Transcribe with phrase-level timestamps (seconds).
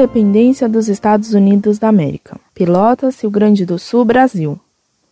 [0.00, 2.40] Independência dos Estados Unidos da América.
[2.54, 4.58] Pelotas, Rio Grande do Sul, Brasil.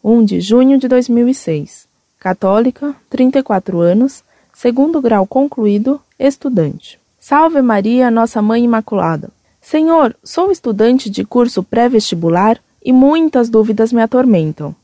[0.02, 1.86] 1 de junho de 2006.
[2.18, 6.98] Católica, 34 anos, segundo grau concluído, estudante.
[7.20, 9.28] Salve Maria, Nossa Mãe Imaculada.
[9.60, 14.74] Senhor, sou estudante de curso pré-vestibular e muitas dúvidas me atormentam.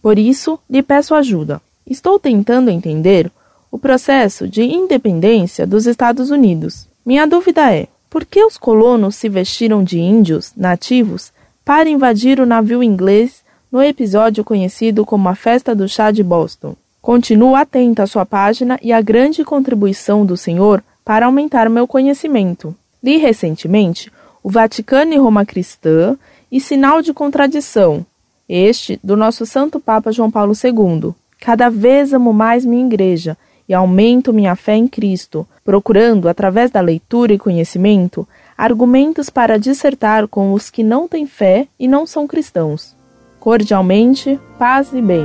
[0.00, 1.60] Por isso, lhe peço ajuda.
[1.84, 3.28] Estou tentando entender
[3.68, 6.86] o processo de independência dos Estados Unidos.
[7.04, 11.32] Minha dúvida é: por que os colonos se vestiram de índios nativos
[11.64, 16.74] para invadir o navio inglês no episódio conhecido como a Festa do Chá de Boston?
[17.00, 22.74] Continuo atento à sua página e à grande contribuição do senhor para aumentar meu conhecimento.
[23.02, 26.16] Li recentemente o Vaticano e Roma Cristã
[26.50, 28.04] e Sinal de Contradição,
[28.48, 31.14] este do nosso Santo Papa João Paulo II.
[31.40, 33.38] Cada vez amo mais minha igreja
[33.70, 38.26] e aumento minha fé em Cristo, procurando, através da leitura e conhecimento,
[38.58, 42.96] argumentos para dissertar com os que não têm fé e não são cristãos.
[43.38, 45.24] Cordialmente, paz e bem.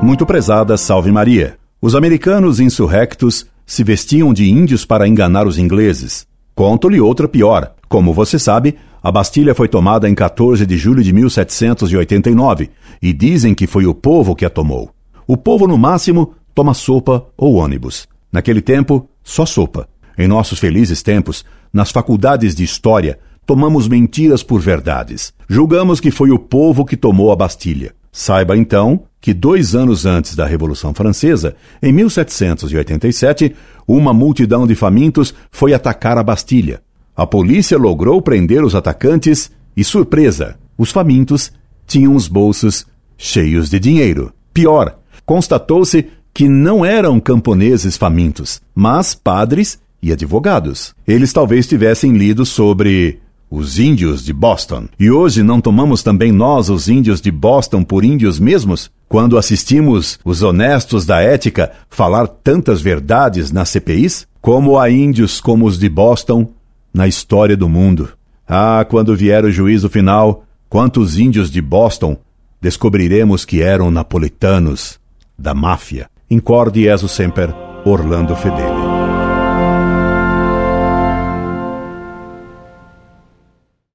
[0.00, 1.56] Muito prezada Salve Maria.
[1.82, 6.24] Os americanos insurrectos se vestiam de índios para enganar os ingleses.
[6.54, 7.74] Conto-lhe outra pior.
[7.90, 12.70] Como você sabe, a Bastilha foi tomada em 14 de julho de 1789
[13.02, 14.90] e dizem que foi o povo que a tomou.
[15.26, 18.06] O povo, no máximo, toma sopa ou ônibus.
[18.32, 19.88] Naquele tempo, só sopa.
[20.16, 25.34] Em nossos felizes tempos, nas faculdades de história, tomamos mentiras por verdades.
[25.48, 27.92] Julgamos que foi o povo que tomou a Bastilha.
[28.12, 33.52] Saiba então que dois anos antes da Revolução Francesa, em 1787,
[33.84, 36.80] uma multidão de famintos foi atacar a Bastilha.
[37.16, 41.52] A polícia logrou prender os atacantes e, surpresa, os famintos
[41.86, 42.86] tinham os bolsos
[43.18, 44.32] cheios de dinheiro.
[44.54, 50.94] Pior, constatou-se que não eram camponeses famintos, mas padres e advogados.
[51.06, 53.20] Eles talvez tivessem lido sobre
[53.50, 54.86] os índios de Boston.
[54.98, 58.90] E hoje não tomamos também nós, os índios de Boston, por índios mesmos?
[59.08, 64.26] Quando assistimos os honestos da ética falar tantas verdades nas CPIs?
[64.40, 66.48] Como há índios como os de Boston
[66.92, 68.10] na história do mundo.
[68.48, 72.16] Ah, quando vier o juízo final, quantos índios de Boston
[72.60, 74.98] descobriremos que eram napolitanos
[75.38, 76.10] da máfia.
[76.30, 78.99] Incorde Jesus Semper, Orlando Fedeli.